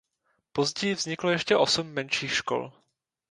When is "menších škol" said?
1.87-2.71